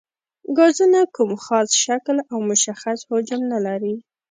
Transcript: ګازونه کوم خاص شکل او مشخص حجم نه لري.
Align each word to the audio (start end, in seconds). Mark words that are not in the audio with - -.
ګازونه 0.57 0.99
کوم 1.15 1.31
خاص 1.45 1.69
شکل 1.83 2.17
او 2.31 2.37
مشخص 2.49 2.99
حجم 3.09 3.41
نه 3.51 3.59
لري. 3.65 3.95